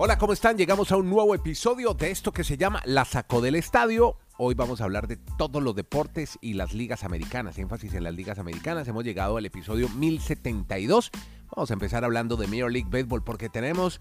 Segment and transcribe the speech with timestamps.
[0.00, 0.56] Hola, ¿cómo están?
[0.56, 4.16] Llegamos a un nuevo episodio de esto que se llama La Sacó del Estadio.
[4.36, 8.14] Hoy vamos a hablar de todos los deportes y las ligas americanas, énfasis en las
[8.14, 8.86] ligas americanas.
[8.86, 11.10] Hemos llegado al episodio 1072.
[11.52, 14.00] Vamos a empezar hablando de Major League Baseball porque tenemos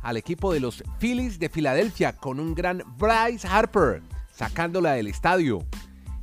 [0.00, 4.00] al equipo de los Phillies de Filadelfia con un gran Bryce Harper
[4.32, 5.58] sacándola del estadio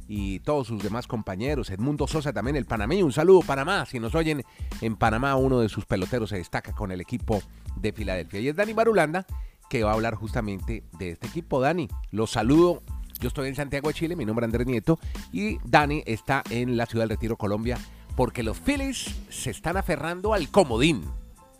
[0.07, 1.69] y todos sus demás compañeros.
[1.69, 3.05] Edmundo Sosa también, el panameño.
[3.05, 3.85] Un saludo, Panamá.
[3.85, 4.43] Si nos oyen
[4.81, 7.43] en Panamá, uno de sus peloteros se destaca con el equipo
[7.81, 8.39] de Filadelfia.
[8.39, 9.25] Y es Dani Marulanda
[9.69, 11.61] que va a hablar justamente de este equipo.
[11.61, 12.83] Dani, los saludo.
[13.21, 14.99] Yo estoy en Santiago de Chile, mi nombre es Andrés Nieto
[15.31, 17.77] y Dani está en la ciudad del Retiro, Colombia,
[18.15, 21.03] porque los Phillies se están aferrando al comodín.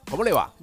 [0.09, 0.53] ¿Cómo le va?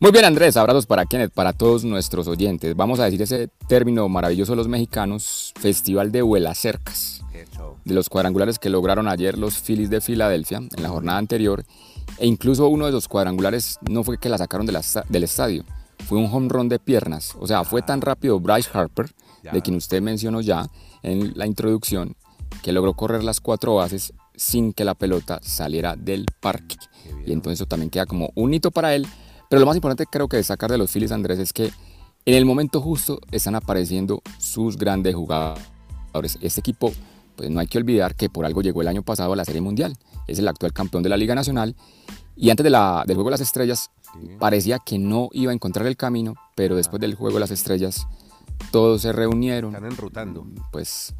[0.00, 2.76] Muy bien Andrés, abrazos para Kenneth, para todos nuestros oyentes.
[2.76, 7.22] Vamos a decir ese término maravilloso de los mexicanos, Festival de Vuelas Cercas.
[7.84, 11.64] De los cuadrangulares que lograron ayer los Phillies de Filadelfia en la jornada anterior.
[12.18, 15.64] E incluso uno de los cuadrangulares no fue que la sacaron del estadio,
[16.06, 17.34] fue un home run de piernas.
[17.40, 19.10] O sea, fue tan rápido Bryce Harper,
[19.52, 20.70] de quien usted mencionó ya
[21.02, 22.16] en la introducción,
[22.62, 26.76] que logró correr las cuatro bases sin que la pelota saliera del parque.
[27.26, 29.06] Y entonces eso también queda como un hito para él
[29.48, 31.70] pero lo más importante creo que destacar de los Phillies, Andrés, es que
[32.26, 36.38] en el momento justo están apareciendo sus grandes jugadores.
[36.40, 36.92] Este equipo,
[37.36, 39.60] pues no hay que olvidar que por algo llegó el año pasado a la Serie
[39.60, 39.96] Mundial.
[40.26, 41.74] Es el actual campeón de la Liga Nacional.
[42.36, 43.90] Y antes de la, del Juego de las Estrellas,
[44.38, 48.06] parecía que no iba a encontrar el camino, pero después del Juego de las Estrellas,
[48.70, 49.74] todos se reunieron.
[49.74, 50.46] Están enrutando.
[50.72, 51.14] Pues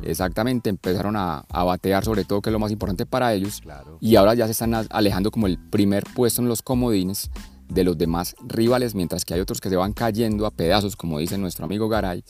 [0.00, 0.08] mm.
[0.08, 3.62] exactamente, empezaron a, a, batear sobre todo, que es lo más importante para ellos.
[4.00, 7.30] Y ahora ya se están alejando como el primer puesto en los comodines
[7.68, 11.18] de los demás rivales, mientras que hay otros que se van cayendo a pedazos, como
[11.18, 12.24] dice nuestro amigo Garay,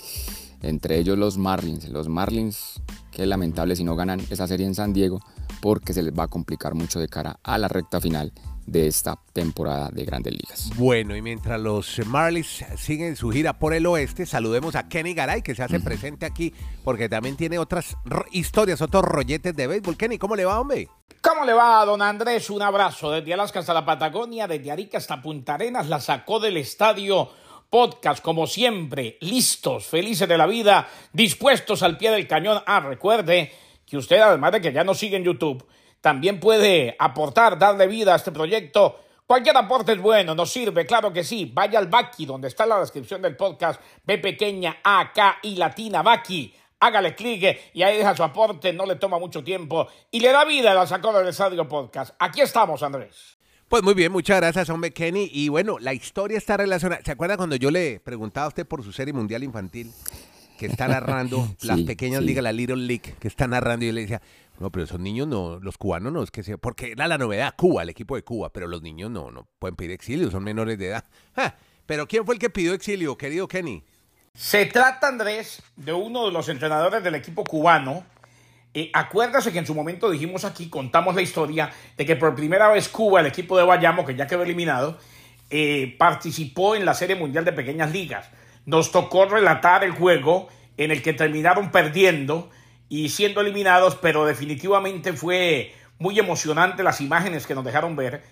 [0.63, 1.89] entre ellos los Marlins.
[1.89, 2.81] Los Marlins,
[3.13, 5.21] que es lamentable si no ganan esa serie en San Diego,
[5.61, 8.33] porque se les va a complicar mucho de cara a la recta final
[8.67, 10.71] de esta temporada de Grandes Ligas.
[10.77, 15.42] Bueno, y mientras los Marlins siguen su gira por el oeste, saludemos a Kenny Garay,
[15.42, 16.53] que se hace presente aquí,
[16.85, 17.97] porque también tiene otras
[18.33, 19.97] historias, otros rolletes de béisbol.
[19.97, 20.89] Kenny, ¿cómo le va, hombre?
[21.20, 22.51] ¿Cómo le va, don Andrés?
[22.51, 26.57] Un abrazo desde Alaska hasta la Patagonia, desde Arica hasta Punta Arenas, la sacó del
[26.57, 27.30] estadio.
[27.69, 32.63] Podcast, como siempre, listos, felices de la vida, dispuestos al pie del cañón.
[32.64, 33.53] Ah, recuerde
[33.86, 35.67] que usted, además de que ya nos sigue en YouTube,
[36.01, 39.01] también puede aportar, darle vida a este proyecto.
[39.27, 41.51] Cualquier aporte es bueno, nos sirve, claro que sí.
[41.55, 46.02] Vaya al Baki, donde está la descripción del podcast, B pequeña, A, K y latina,
[46.02, 50.30] Baki hágale clic y ahí deja su aporte, no le toma mucho tiempo y le
[50.30, 52.14] da vida a la Sacó del Estadio Podcast.
[52.18, 53.36] Aquí estamos, Andrés.
[53.68, 55.29] Pues muy bien, muchas gracias, hombre Kenny.
[55.33, 57.03] Y bueno, la historia está relacionada.
[57.05, 59.92] ¿Se acuerda cuando yo le preguntaba a usted por su serie mundial infantil
[60.56, 64.00] que está narrando las pequeñas ligas, la Little League, que está narrando y yo le
[64.02, 64.22] decía,
[64.58, 67.55] no, pero esos niños no, los cubanos no, es que se, porque era la novedad,
[67.56, 70.78] Cuba, el equipo de Cuba, pero los niños no, no pueden pedir exilio, son menores
[70.78, 71.05] de edad.
[71.86, 73.84] pero ¿quién fue el que pidió exilio, querido Kenny?
[74.34, 78.05] Se trata, Andrés, de uno de los entrenadores del equipo cubano.
[78.74, 82.68] Eh, acuérdase que en su momento dijimos aquí, contamos la historia de que por primera
[82.68, 84.98] vez Cuba, el equipo de Bayamo, que ya quedó eliminado,
[85.48, 88.28] eh, participó en la Serie Mundial de Pequeñas Ligas.
[88.67, 92.51] Nos tocó relatar el juego en el que terminaron perdiendo
[92.89, 98.23] y siendo eliminados, pero definitivamente fue muy emocionante las imágenes que nos dejaron ver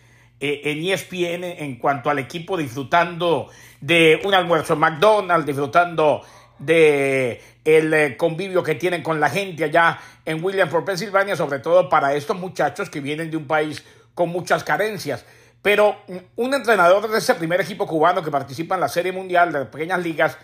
[0.41, 3.49] eh, en ESPN en cuanto al equipo disfrutando
[3.81, 6.22] de un almuerzo en McDonald's, disfrutando
[6.59, 11.89] de el eh, convivio que tienen con la gente allá en Williamsport, Pensilvania, sobre todo
[11.89, 13.84] para estos muchachos que vienen de un país
[14.15, 15.25] con muchas carencias.
[15.64, 15.97] Pero
[16.36, 19.98] un entrenador de ese primer equipo cubano que participa en la Serie Mundial de pequeñas
[20.02, 20.36] ligas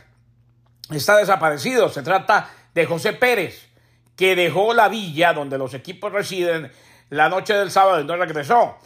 [0.91, 1.91] está desaparecido.
[1.91, 3.69] Se trata de José Pérez,
[4.17, 6.73] que dejó la villa donde los equipos residen
[7.11, 8.79] la noche del sábado y no regresó.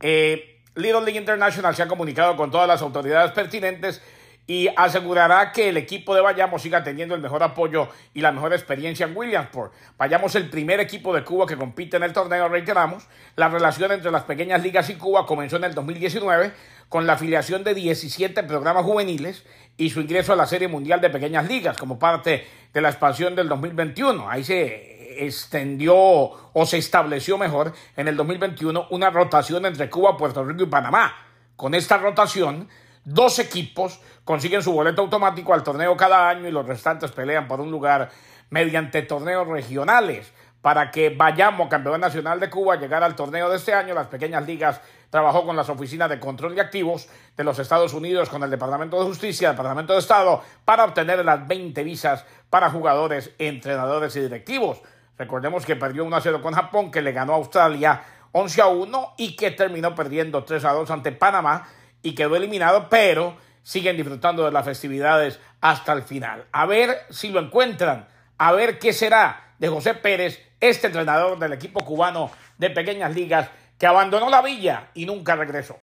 [0.00, 4.02] Eh, Little League International se ha comunicado con todas las autoridades pertinentes
[4.50, 8.54] y asegurará que el equipo de Bayamo siga teniendo el mejor apoyo y la mejor
[8.54, 9.74] experiencia en Williamsport.
[9.98, 13.06] Bayamo el primer equipo de Cuba que compite en el torneo, reiteramos.
[13.36, 16.52] La relación entre las pequeñas ligas y Cuba comenzó en el 2019
[16.88, 19.44] con la afiliación de 17 programas juveniles
[19.76, 23.36] y su ingreso a la Serie Mundial de Pequeñas Ligas como parte de la expansión
[23.36, 24.30] del 2021.
[24.30, 30.42] Ahí se extendió o se estableció mejor en el 2021 una rotación entre Cuba, Puerto
[30.42, 31.14] Rico y Panamá.
[31.54, 32.68] Con esta rotación,
[33.08, 37.60] dos equipos consiguen su boleto automático al torneo cada año y los restantes pelean por
[37.60, 38.10] un lugar
[38.50, 40.32] mediante torneos regionales.
[40.60, 44.44] Para que vayamos, campeón nacional de Cuba, llegar al torneo de este año, las pequeñas
[44.44, 48.50] ligas trabajó con las oficinas de control de activos de los Estados Unidos, con el
[48.50, 54.14] Departamento de Justicia, el Departamento de Estado, para obtener las 20 visas para jugadores, entrenadores
[54.16, 54.82] y directivos.
[55.16, 58.02] Recordemos que perdió 1 a 0 con Japón, que le ganó a Australia
[58.32, 61.66] 11 a 1 y que terminó perdiendo 3 a 2 ante Panamá
[62.02, 66.46] y quedó eliminado, pero siguen disfrutando de las festividades hasta el final.
[66.52, 68.08] A ver si lo encuentran,
[68.38, 73.48] a ver qué será de José Pérez, este entrenador del equipo cubano de pequeñas ligas
[73.78, 75.78] que abandonó la villa y nunca regresó.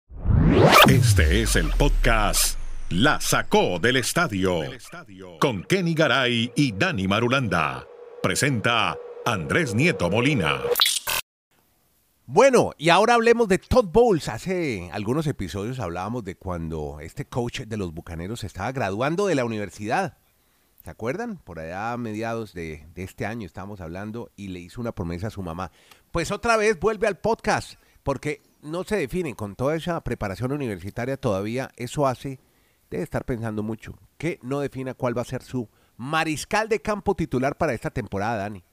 [0.88, 2.58] Este es el podcast
[2.90, 4.60] La Sacó del Estadio
[5.40, 7.86] con Kenny Garay y Dani Marulanda.
[8.22, 10.60] Presenta Andrés Nieto Molina.
[12.28, 14.28] Bueno, y ahora hablemos de Todd Bowles.
[14.28, 19.44] Hace algunos episodios hablábamos de cuando este coach de los Bucaneros estaba graduando de la
[19.44, 20.18] universidad.
[20.82, 21.36] ¿Se acuerdan?
[21.36, 25.28] Por allá a mediados de, de, este año estábamos hablando y le hizo una promesa
[25.28, 25.70] a su mamá.
[26.10, 31.16] Pues otra vez vuelve al podcast, porque no se define con toda esa preparación universitaria
[31.16, 31.70] todavía.
[31.76, 32.40] Eso hace,
[32.90, 37.14] debe estar pensando mucho, que no defina cuál va a ser su mariscal de campo
[37.14, 38.64] titular para esta temporada, Dani.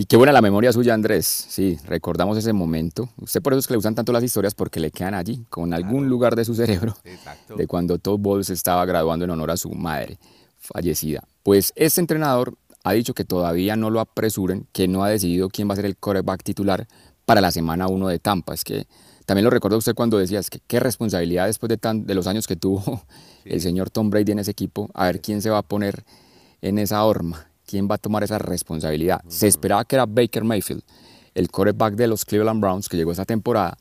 [0.00, 1.26] Y qué buena la memoria suya, Andrés.
[1.26, 3.10] Sí, recordamos ese momento.
[3.20, 5.74] Usted por eso es que le gustan tanto las historias porque le quedan allí, con
[5.74, 7.54] algún lugar de su cerebro, Exacto.
[7.54, 10.18] de cuando Todd Bowles estaba graduando en honor a su madre
[10.56, 11.22] fallecida.
[11.42, 15.68] Pues este entrenador ha dicho que todavía no lo apresuren, que no ha decidido quién
[15.68, 16.88] va a ser el quarterback titular
[17.26, 18.54] para la semana 1 de Tampa.
[18.54, 18.86] Es que
[19.26, 22.26] también lo recuerdo usted cuando decía, es que qué responsabilidad después de, tan, de los
[22.26, 23.02] años que tuvo
[23.44, 26.06] el señor Tom Brady en ese equipo, a ver quién se va a poner
[26.62, 29.20] en esa horma quién va a tomar esa responsabilidad.
[29.28, 30.82] Se esperaba que era Baker Mayfield,
[31.34, 33.78] el quarterback de los Cleveland Browns que llegó esa temporada,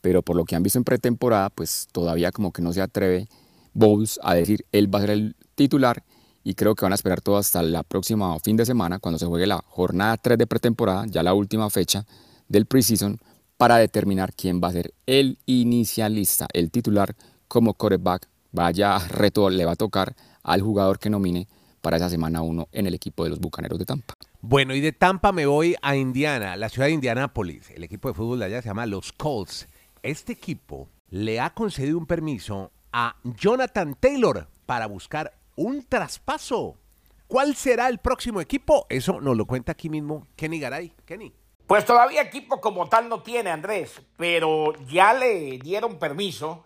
[0.00, 3.26] pero por lo que han visto en pretemporada, pues todavía como que no se atreve
[3.72, 6.04] Bowles a decir él va a ser el titular
[6.44, 9.26] y creo que van a esperar todo hasta la próxima fin de semana cuando se
[9.26, 12.06] juegue la jornada 3 de pretemporada, ya la última fecha
[12.48, 13.18] del preseason,
[13.56, 17.16] para determinar quién va a ser el inicialista, el titular
[17.48, 18.28] como quarterback.
[18.52, 20.14] Vaya reto le va a tocar
[20.44, 21.48] al jugador que nomine
[21.84, 24.14] para esa semana 1 en el equipo de los Bucaneros de Tampa.
[24.40, 27.70] Bueno, y de Tampa me voy a Indiana, la ciudad de Indianápolis.
[27.70, 29.68] El equipo de fútbol de allá se llama los Colts.
[30.02, 36.78] Este equipo le ha concedido un permiso a Jonathan Taylor para buscar un traspaso.
[37.26, 38.86] ¿Cuál será el próximo equipo?
[38.88, 40.94] Eso nos lo cuenta aquí mismo Kenny Garay.
[41.04, 41.34] Kenny.
[41.66, 46.64] Pues todavía equipo como tal no tiene Andrés, pero ya le dieron permiso,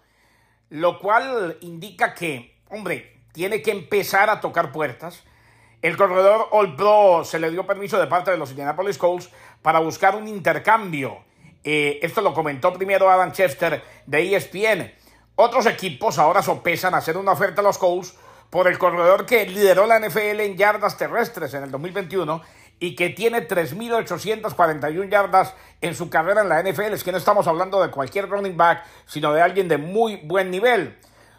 [0.71, 5.23] lo cual indica que, hombre, tiene que empezar a tocar puertas.
[5.81, 9.31] El corredor All Pro se le dio permiso de parte de los Indianapolis Colts
[9.63, 11.19] para buscar un intercambio.
[11.63, 14.93] Eh, esto lo comentó primero Adam Chester de ESPN.
[15.37, 18.15] Otros equipos ahora sopesan hacer una oferta a los Colts
[18.51, 22.43] por el corredor que lideró la NFL en yardas terrestres en el 2021
[22.81, 26.95] y que tiene 3.841 yardas en su carrera en la NFL.
[26.95, 30.51] Es que no estamos hablando de cualquier running back, sino de alguien de muy buen
[30.51, 30.97] nivel.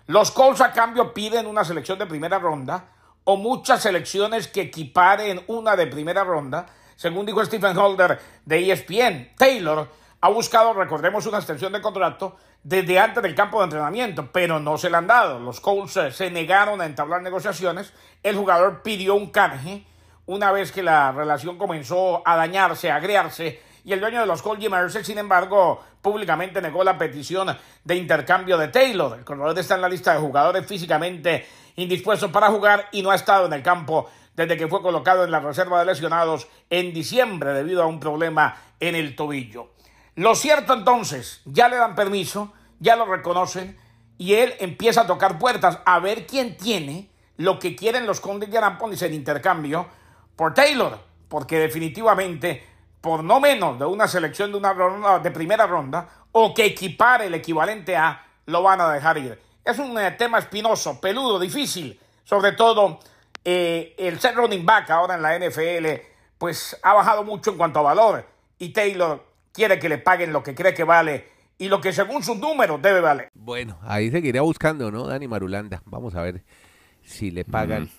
[0.09, 2.83] Los Colts a cambio piden una selección de primera ronda
[3.25, 6.65] o muchas selecciones que equiparen una de primera ronda,
[6.95, 9.35] según dijo Stephen Holder de ESPN.
[9.37, 9.87] Taylor
[10.19, 14.79] ha buscado, recordemos, una extensión de contrato desde antes del campo de entrenamiento, pero no
[14.79, 15.39] se le han dado.
[15.39, 17.93] Los Colts eh, se negaron a entablar negociaciones.
[18.23, 19.85] El jugador pidió un canje
[20.25, 24.41] una vez que la relación comenzó a dañarse, a agriarse y el dueño de los
[24.41, 29.17] Jim Mercer, sin embargo, públicamente negó la petición de intercambio de Taylor.
[29.17, 33.15] El corredor está en la lista de jugadores físicamente indispuestos para jugar y no ha
[33.15, 37.53] estado en el campo desde que fue colocado en la reserva de lesionados en diciembre
[37.53, 39.71] debido a un problema en el tobillo.
[40.15, 43.77] Lo cierto entonces, ya le dan permiso, ya lo reconocen
[44.17, 48.51] y él empieza a tocar puertas a ver quién tiene lo que quieren los Condes
[48.51, 49.87] de Anápolis en intercambio
[50.35, 52.65] por Taylor, porque definitivamente
[53.01, 57.27] por no menos de una selección de una ronda de primera ronda o que equipare
[57.27, 59.39] el equivalente a, lo van a dejar ir.
[59.63, 62.99] Es un eh, tema espinoso, peludo, difícil, sobre todo
[63.43, 66.01] eh, el ser running back ahora en la NFL,
[66.37, 68.25] pues ha bajado mucho en cuanto a valor
[68.57, 71.27] y Taylor quiere que le paguen lo que cree que vale
[71.57, 73.29] y lo que según sus números debe valer.
[73.33, 75.81] Bueno, ahí seguirá buscando, ¿no, Dani Marulanda?
[75.85, 76.43] Vamos a ver
[77.03, 77.89] si le pagan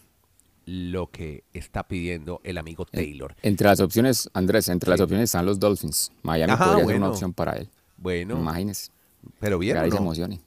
[0.70, 3.34] lo que está pidiendo el amigo Taylor.
[3.42, 6.12] Entre las opciones, Andrés, entre las opciones están los Dolphins.
[6.22, 7.68] Miami podría ser una opción para él.
[7.96, 8.38] Bueno.
[8.38, 8.92] Imagínese.
[9.38, 9.76] Pero bien.
[9.82, 10.40] Que se emocione.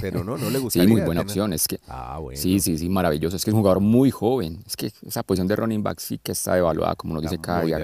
[0.00, 0.86] Pero no, no le gustaría.
[0.86, 1.52] Sí, muy buena opción.
[1.54, 2.38] Es que, ah, bueno.
[2.38, 3.34] Sí, sí, sí, maravilloso.
[3.34, 4.62] Es que es un jugador muy joven.
[4.66, 7.62] Es que esa posición de running back sí que está evaluada, como nos dice cada
[7.62, 7.78] día.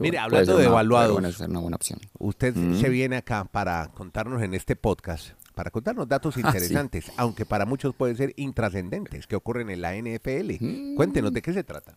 [0.00, 1.12] Mire, hablando de evaluados.
[1.12, 2.00] Bueno, una buena opción.
[2.18, 7.46] Usted se viene acá para contarnos en este podcast para contarnos datos ah, interesantes, aunque
[7.46, 10.52] para muchos pueden ser intrascendentes, que ocurren en la NFL.
[10.60, 10.94] Mm.
[10.96, 11.96] Cuéntenos de qué se trata.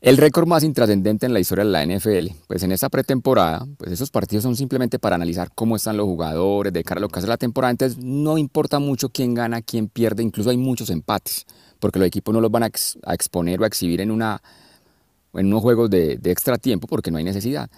[0.00, 3.90] El récord más intrascendente en la historia de la NFL, pues en esta pretemporada, pues
[3.90, 7.18] esos partidos son simplemente para analizar cómo están los jugadores, de cara a lo que
[7.18, 11.46] hace la temporada, entonces no importa mucho quién gana, quién pierde, incluso hay muchos empates,
[11.80, 12.66] porque los equipos no los van a,
[13.12, 14.40] exponer o a exhibir en, una,
[15.34, 17.68] en unos juegos de, de extra tiempo porque no hay necesidad.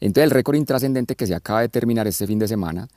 [0.00, 2.88] Entonces el récord intrascendente que se acaba de terminar este fin de semana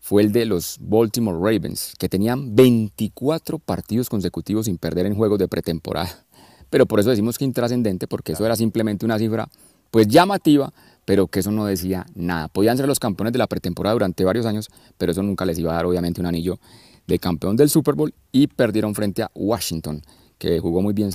[0.00, 5.38] fue el de los Baltimore Ravens, que tenían 24 partidos consecutivos sin perder en juegos
[5.38, 6.26] de pretemporada.
[6.70, 9.48] Pero por eso decimos que intrascendente, porque eso era simplemente una cifra
[9.90, 10.72] pues llamativa,
[11.04, 12.48] pero que eso no decía nada.
[12.48, 15.72] Podían ser los campeones de la pretemporada durante varios años, pero eso nunca les iba
[15.72, 16.58] a dar obviamente un anillo
[17.06, 20.02] de campeón del Super Bowl y perdieron frente a Washington,
[20.38, 21.10] que jugó muy bien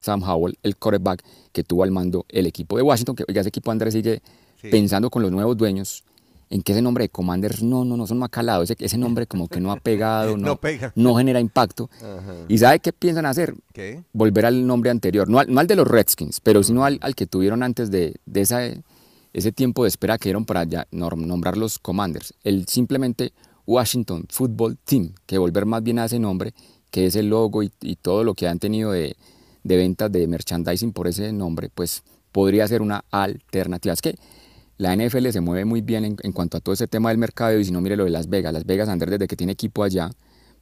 [0.00, 3.48] Sam Howell, el quarterback que tuvo al mando el equipo de Washington, que oiga, ese
[3.48, 4.22] equipo Andrés sigue
[4.70, 6.04] pensando con los nuevos dueños
[6.48, 9.48] en que ese nombre de Commanders no, no, no son macalados, ese, ese nombre como
[9.48, 10.58] que no ha pegado, no,
[10.94, 11.90] no, genera impacto.
[12.48, 13.54] ¿Y sabe qué piensan hacer?
[14.12, 17.90] Volver al nombre anterior, no al, de los Redskins, pero sino al, que tuvieron antes
[17.90, 18.60] de, de esa,
[19.32, 22.34] ese tiempo de espera que dieron para ya nombrar los Commanders.
[22.44, 23.32] El simplemente
[23.66, 26.54] Washington Football Team, que volver más bien a ese nombre,
[26.90, 29.16] que es el logo y, todo lo que han tenido de,
[29.64, 33.92] de ventas de merchandising por ese nombre, pues podría ser una alternativa.
[33.92, 34.16] Es que
[34.78, 37.64] la NFL se mueve muy bien en, cuanto a todo ese tema del mercado y
[37.64, 38.52] si no mire lo de Las Vegas.
[38.52, 40.10] Las Vegas, Andrés, desde que tiene equipo allá,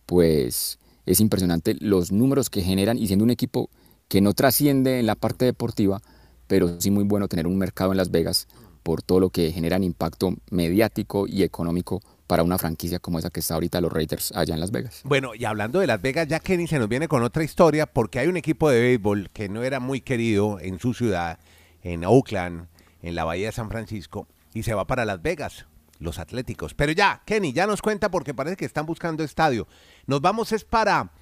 [0.06, 3.70] pues es impresionante los números que generan y siendo un equipo
[4.08, 6.00] que no trasciende en la parte deportiva,
[6.46, 8.46] pero sí muy bueno tener un mercado en Las Vegas
[8.82, 13.40] por todo lo que generan impacto mediático y económico para una franquicia como esa que
[13.40, 15.00] está ahorita los Raiders allá en Las Vegas.
[15.04, 18.18] Bueno, y hablando de Las Vegas, ya Kenny se nos viene con otra historia porque
[18.18, 21.38] hay un equipo de béisbol que no era muy querido en su ciudad,
[21.82, 22.68] en Oakland,
[23.04, 25.66] en la Bahía de San Francisco, y se va para Las Vegas,
[25.98, 26.74] los Atléticos.
[26.74, 29.68] Pero ya, Kenny, ya nos cuenta porque parece que están buscando estadio.
[30.06, 31.12] Nos vamos es para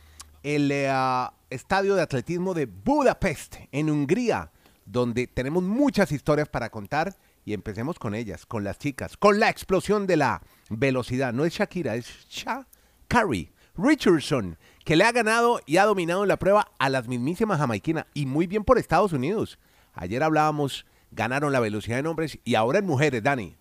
[0.45, 4.53] el eh, ah, estadio de atletismo de Budapest, en Hungría,
[4.87, 9.51] donde tenemos muchas historias para contar y empecemos con ellas, con las chicas, con la
[9.51, 11.33] explosión de la velocidad.
[11.33, 16.69] No es Shakira, es Shakari Richardson, que le ha ganado y ha dominado la prueba
[16.79, 19.59] a las mismísimas jamaiquinas y muy bien por Estados Unidos.
[19.95, 23.54] Ayer hablábamos, ganaron la velocidad en hombres y ahora en mujeres, Dani.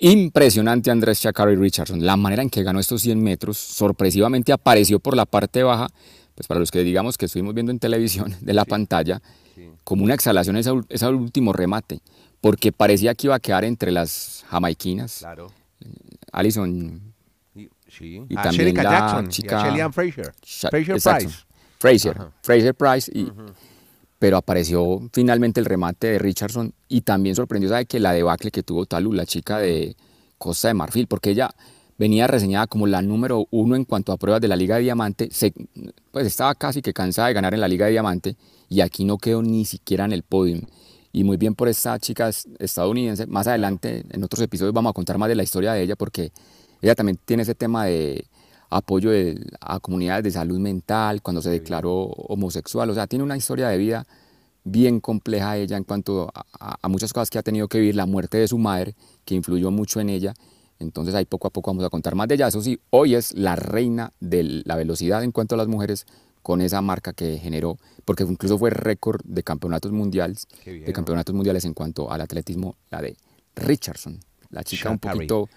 [0.00, 5.16] Impresionante Andrés Shakari Richardson, la manera en que ganó estos 100 metros, sorpresivamente apareció por
[5.16, 5.88] la parte baja,
[6.34, 9.20] pues para los que digamos que estuvimos viendo en televisión de la pantalla,
[9.82, 12.00] como una exhalación ese, ese último remate
[12.40, 15.18] porque parecía que iba a quedar entre las jamaiquinas.
[15.18, 15.48] Claro.
[16.32, 17.14] Alison.
[17.54, 18.22] Y, sí.
[18.28, 19.90] y ah, también la Jackson, chica.
[19.92, 20.32] Fraser.
[20.70, 21.44] Fraser Price.
[21.78, 22.16] Fraser.
[22.42, 23.10] Fraser Price.
[23.12, 23.32] Y,
[24.18, 27.86] Pero apareció finalmente el remate de Richardson y también sorprendió, ¿sabe?
[27.86, 29.96] Que la debacle que tuvo Talu, la chica de
[30.38, 31.50] Costa de Marfil, porque ella
[31.98, 35.28] venía reseñada como la número uno en cuanto a pruebas de la Liga de Diamante,
[36.10, 38.36] pues estaba casi que cansada de ganar en la Liga de Diamante
[38.68, 40.60] y aquí no quedó ni siquiera en el podio
[41.12, 43.26] y muy bien por esta chica estadounidense.
[43.26, 46.32] Más adelante, en otros episodios, vamos a contar más de la historia de ella porque
[46.80, 48.26] ella también tiene ese tema de
[48.70, 49.10] apoyo
[49.60, 52.90] a comunidades de salud mental cuando se declaró homosexual.
[52.90, 54.06] O sea, tiene una historia de vida
[54.64, 58.38] bien compleja ella en cuanto a, muchas cosas que ha tenido que vivir, la muerte
[58.38, 58.94] de su madre,
[59.24, 60.34] que influyó mucho en ella.
[60.78, 62.48] Entonces ahí poco a poco vamos a contar más de ella.
[62.48, 66.06] Eso sí, hoy es la reina de la velocidad en cuanto a las mujeres
[66.42, 71.64] con esa marca que generó, porque incluso fue récord de campeonatos mundiales, de campeonatos mundiales
[71.64, 73.16] en cuanto al atletismo, la de
[73.56, 74.20] Richardson,
[74.50, 75.48] la chica un poquito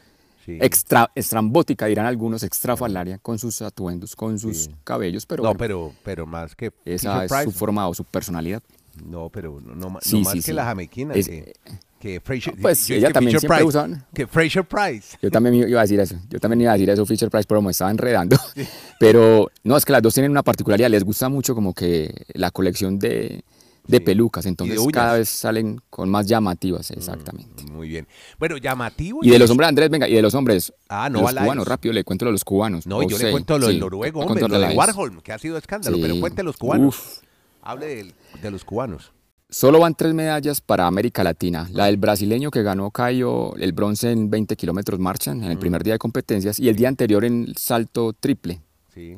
[0.48, 6.26] extra, estrambótica, dirán algunos, extrafalaria, con sus atuendos, con sus cabellos, pero no, pero, pero
[6.26, 8.62] más que esa es su forma o su personalidad.
[9.06, 10.04] No, pero no, más
[10.46, 11.14] que la jamequina
[12.02, 15.18] que Fraser, pues ella también siempre Price, usa, que Fraser Price.
[15.22, 16.16] Yo también iba a decir eso.
[16.30, 18.38] Yo también iba a decir eso, Fraser Price, pero me estaba enredando.
[19.00, 20.90] Pero no, es que las dos tienen una particularidad.
[20.90, 23.44] Les gusta mucho como que la colección de,
[23.88, 24.46] de pelucas.
[24.46, 27.64] Entonces cada vez salen con más llamativas, mm, exactamente.
[27.72, 28.08] muy bien.
[28.40, 29.20] Bueno, llamativo.
[29.24, 30.74] Y, de los hombres, Andrés, venga, y de los hombres.
[30.90, 32.86] Ah, no, los cubanos, rápido, le cuento de los cubanos.
[32.88, 35.98] No, yo le cuento lo del noruego, hombre, lo de Warhol, que ha sido escándalo,
[36.02, 37.22] pero cuente los cubanos.
[37.64, 39.12] Hable de los cubanos.
[39.52, 41.68] Solo van tres medallas para América Latina.
[41.74, 45.84] La del brasileño que ganó Cayo el bronce en 20 kilómetros marcha en el primer
[45.84, 48.62] día de competencias y el día anterior en salto triple.
[48.94, 49.18] Sí.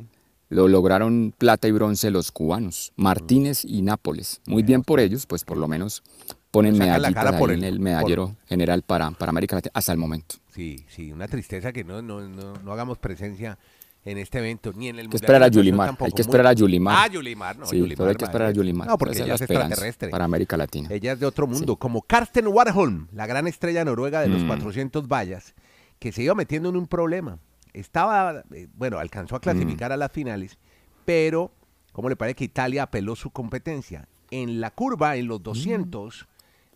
[0.54, 4.42] Lo lograron plata y bronce los cubanos, Martínez y Nápoles.
[4.46, 6.04] Muy bien por ellos, pues por lo menos
[6.52, 10.36] ponen medallitas ahí en el medallero general para, para América Latina hasta el momento.
[10.54, 13.58] Sí, sí, una tristeza que no, no, no, no hagamos presencia
[14.06, 15.98] en este evento, ni en el Hay que esperar a Yulimar.
[16.00, 16.96] Hay que esperar a Yulimar.
[17.00, 17.66] Ah, Yulimar, no.
[17.66, 18.88] Sí, Yulimar, hay que esperar a Yulimar.
[18.88, 20.10] No, porque ella es extraterrestre.
[20.10, 20.90] Para América Latina.
[20.92, 21.78] Ella es de otro mundo.
[21.78, 25.08] Como Karsten Warholm, la gran estrella noruega de los 400 mm.
[25.08, 25.56] vallas,
[25.98, 27.40] que se iba metiendo en un problema.
[27.74, 29.94] Estaba, eh, bueno, alcanzó a clasificar mm.
[29.94, 30.58] a las finales,
[31.06, 31.52] pero,
[31.92, 34.08] ¿cómo le parece que Italia apeló su competencia?
[34.32, 36.28] En la curva, en los 200,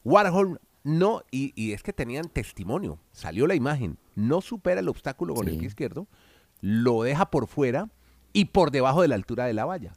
[0.04, 0.10] mm.
[0.10, 5.50] Warholm no, y, es que tenían testimonio, salió la imagen, no supera el obstáculo con
[5.50, 6.08] el pie izquierdo,
[6.62, 7.90] lo deja por fuera
[8.32, 9.92] y por debajo de la altura de la valla.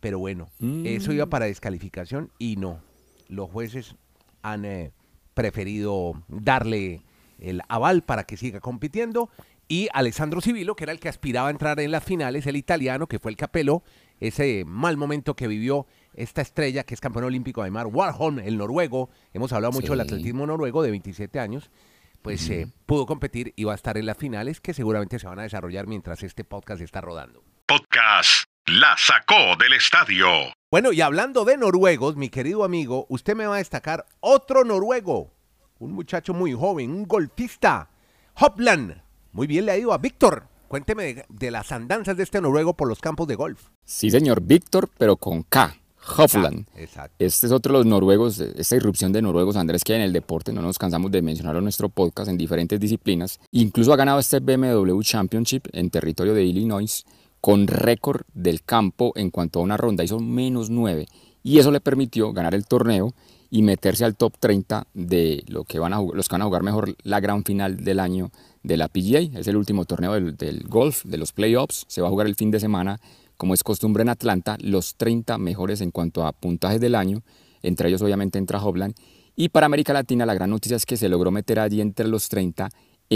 [0.00, 0.48] Pero bueno,
[0.84, 1.30] eso iba mm.
[1.30, 2.80] para descalificación y no.
[3.28, 3.94] Los jueces
[4.42, 4.92] han eh,
[5.34, 7.02] preferido darle
[7.38, 9.30] el aval para que siga compitiendo.
[9.68, 13.06] Y Alessandro Civilo, que era el que aspiraba a entrar en las finales, el italiano,
[13.06, 13.82] que fue el que apeló
[14.20, 18.58] ese mal momento que vivió esta estrella, que es campeón olímpico de Mar Warholm, el
[18.58, 19.10] noruego.
[19.32, 21.70] Hemos hablado mucho del atletismo noruego de 27 años.
[22.22, 25.40] Pues eh, pudo competir y va a estar en las finales que seguramente se van
[25.40, 27.44] a desarrollar mientras este podcast está rodando.
[27.66, 30.26] Podcast La sacó del estadio.
[30.70, 35.34] Bueno, y hablando de noruegos, mi querido amigo, usted me va a destacar otro noruego,
[35.78, 37.90] un muchacho muy joven, un golfista,
[38.36, 39.02] Hopland.
[39.34, 40.44] Muy bien le ha ido a Víctor.
[40.68, 43.64] Cuénteme de, las andanzas de este noruego por los campos de golf.
[43.84, 45.76] Sí, señor, Víctor, pero con K.
[46.16, 46.66] Hofland.
[47.18, 50.52] este es otro de los noruegos, esta irrupción de noruegos, Andrés, que en el deporte,
[50.52, 53.40] no nos cansamos de mencionarlo en nuestro podcast en diferentes disciplinas.
[53.50, 57.04] Incluso ha ganado este BMW Championship en territorio de Illinois
[57.40, 61.06] con récord del campo en cuanto a una ronda, hizo menos 9
[61.42, 63.14] y eso le permitió ganar el torneo
[63.50, 66.62] y meterse al top 30 de lo que van a, los que van a jugar
[66.62, 68.30] mejor la gran final del año
[68.64, 69.38] de la PGA.
[69.38, 71.84] Es el último torneo del, del golf, de los playoffs.
[71.86, 72.98] Se va a jugar el fin de semana
[73.36, 77.22] como es costumbre en Atlanta, los 30 mejores en cuanto a puntajes del año,
[77.62, 78.94] entre ellos obviamente entra Hobland,
[79.36, 82.28] y para América Latina la gran noticia es que se logró meter allí entre los
[82.28, 82.70] 30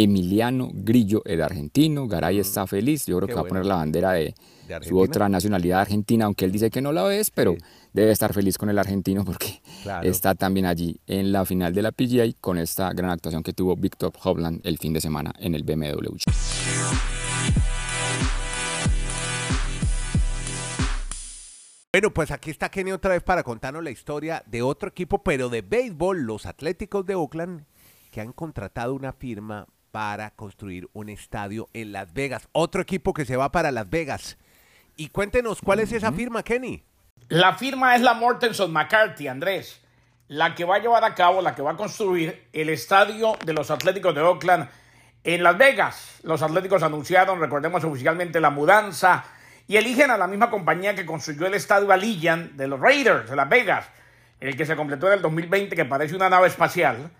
[0.04, 2.06] Emiliano Grillo, el argentino.
[2.06, 2.40] Garay mm.
[2.40, 3.06] está feliz.
[3.06, 4.34] Yo creo que va a poner la bandera de,
[4.82, 7.56] su otra nacionalidad argentina, aunque él dice que no la es, pero
[7.92, 9.60] debe estar feliz con el argentino porque
[10.02, 13.76] está también allí en la final de la PGA con esta gran actuación que tuvo
[13.76, 16.16] Victor Hovland el fin de semana en el BMW.
[21.90, 25.48] Bueno, pues aquí está Kenny otra vez para contarnos la historia de otro equipo, pero
[25.48, 27.64] de béisbol, los Atléticos de Oakland,
[28.12, 32.48] que han contratado una firma para construir un estadio en Las Vegas.
[32.52, 34.38] Otro equipo que se va para Las Vegas.
[34.96, 36.82] Y cuéntenos, ¿cuál es esa firma, Kenny?
[37.28, 39.80] La firma es la Mortenson McCarthy, Andrés,
[40.28, 43.52] la que va a llevar a cabo, la que va a construir el estadio de
[43.52, 44.68] los Atléticos de Oakland
[45.24, 46.20] en Las Vegas.
[46.22, 49.24] Los Atléticos anunciaron, recordemos oficialmente, la mudanza
[49.66, 53.36] y eligen a la misma compañía que construyó el estadio Alillan de los Raiders de
[53.36, 53.86] Las Vegas,
[54.40, 57.10] el que se completó en el 2020, que parece una nave espacial.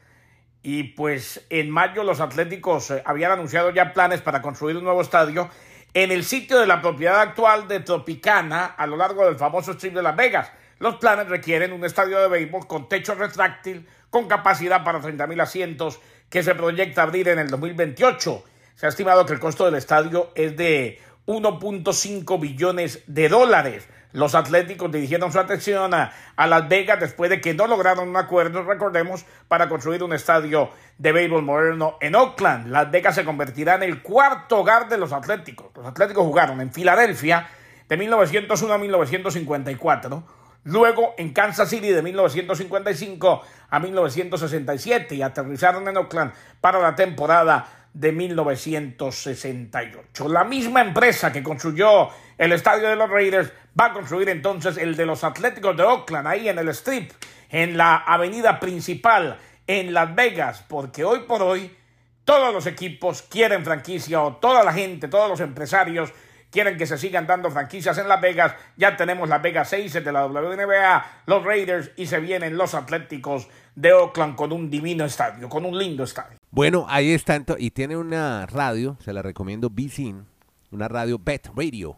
[0.63, 5.01] Y pues en mayo los Atléticos eh, habían anunciado ya planes para construir un nuevo
[5.01, 5.49] estadio
[5.95, 9.95] en el sitio de la propiedad actual de Tropicana a lo largo del famoso Strip
[9.95, 10.53] de Las Vegas.
[10.79, 16.01] Los planes requieren un estadio de béisbol con techo retráctil, con capacidad para 30.000 asientos,
[16.29, 18.45] que se proyecta abrir en el 2028.
[18.75, 23.89] Se ha estimado que el costo del estadio es de 1.5 billones de dólares.
[24.13, 28.63] Los Atléticos dirigieron su atención a, Las Vegas después de que no lograron un acuerdo,
[28.63, 32.69] recordemos, para construir un estadio de béisbol moderno en Oakland.
[32.69, 35.71] Las Vegas se convertirá en el cuarto hogar de los Atléticos.
[35.77, 37.49] Los Atléticos jugaron en Filadelfia
[37.87, 40.23] de 1901 a 1954,
[40.65, 47.78] luego en Kansas City de 1955 a 1967 y aterrizaron en Oakland para la temporada
[47.93, 50.29] de 1968.
[50.29, 54.97] La misma empresa que construyó el estadio de los Raiders va a construir entonces el
[54.97, 57.13] de los Atléticos de Oakland, ahí en el Strip,
[57.51, 61.75] en la avenida principal, en Las Vegas, porque hoy por hoy
[62.25, 66.13] todos los equipos quieren franquicia o toda la gente, todos los empresarios
[66.51, 68.55] quieren que se sigan dando franquicias en Las Vegas.
[68.77, 73.49] Ya tenemos Las Vegas 6 de la WNBA, los Raiders y se vienen los Atléticos
[73.79, 76.37] de Oakland con un divino estadio, con un lindo estadio.
[76.51, 77.45] Bueno, ahí está.
[77.59, 80.27] Y tiene una radio, se la recomiendo, BCIN,
[80.73, 81.97] una radio Bet Radio.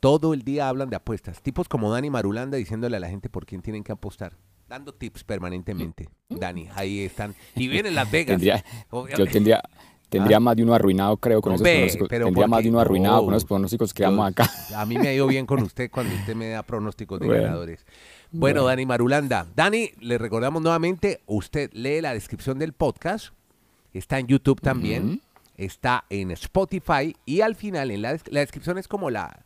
[0.00, 1.40] Todo el día hablan de apuestas.
[1.40, 4.36] Tipos como Dani Marulanda diciéndole a la gente por quién tienen que apostar.
[4.68, 6.08] Dando tips permanentemente.
[6.28, 7.34] Dani, ahí están.
[7.54, 8.42] Y vienen Las Vegas.
[8.42, 9.62] yo tendría,
[10.08, 12.08] tendría más de uno arruinado, creo, con esos pronósticos.
[12.08, 14.50] Tendría más de uno arruinado con los pronósticos que damos acá.
[14.76, 17.86] A mí me ha ido bien con usted cuando usted me da pronósticos de ganadores.
[18.36, 19.46] Bueno, Dani Marulanda.
[19.54, 23.32] Dani, le recordamos nuevamente, usted lee la descripción del podcast,
[23.92, 25.22] está en YouTube también,
[25.56, 29.44] está en Spotify y al final en la, descripción es como la,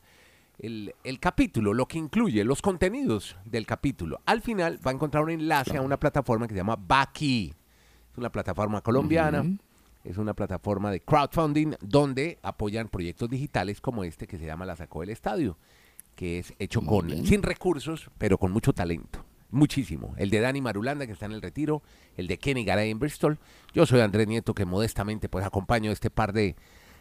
[0.59, 4.23] el, capítulo, lo que incluye los contenidos del capítulo.
[4.25, 7.55] Al final va a encontrar un enlace a una plataforma que se llama Baki.
[8.13, 9.45] Es una plataforma colombiana.
[10.03, 14.77] Es una plataforma de crowdfunding donde apoyan proyectos digitales como este que se llama La
[14.77, 15.59] Sacó del Estadio
[16.19, 19.25] que es hecho con sin recursos, pero con mucho talento.
[19.53, 20.15] Muchísimo.
[20.19, 21.81] El de Dani Marulanda, que está en el retiro,
[22.17, 23.39] el de Kenny Garay en Bristol.
[23.73, 26.57] Yo soy Andrés Nieto, que modestamente pues acompaño a este par de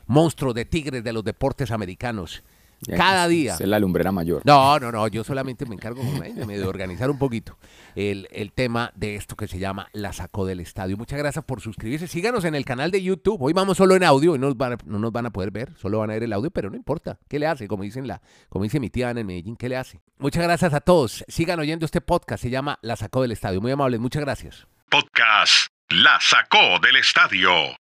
[0.06, 2.44] monstruos de tigres de los deportes americanos
[2.86, 3.56] cada día.
[3.56, 4.42] Es la lumbrera mayor.
[4.46, 7.58] No, no, no, yo solamente me encargo de, organizar un poquito
[7.96, 10.98] el, tema de esto que se llama La Sacó del Estadio.
[10.98, 12.08] Muchas gracias por suscribirse.
[12.08, 13.42] Síganos en el canal de YouTube.
[13.42, 15.52] Hoy vamos solo en audio y no nos, van a, no nos van a poder
[15.52, 17.20] ver, solo van a ver el audio, pero no importa.
[17.28, 17.68] ¿Qué le hace?
[17.68, 20.00] Como, dicen la, como dice mi tía Ana en Medellín, ¿qué le hace?
[20.18, 21.24] Muchas gracias a todos.
[21.28, 23.62] Sigan oyendo este podcast, se llama La Sacó del Estadio.
[23.62, 24.68] Muy amables, muchas gracias.
[24.90, 27.78] Podcast La sacó del estadio